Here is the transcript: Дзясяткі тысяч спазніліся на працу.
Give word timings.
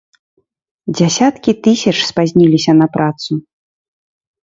Дзясяткі 0.95 1.51
тысяч 1.69 1.95
спазніліся 2.09 2.71
на 2.83 2.87
працу. 2.99 3.31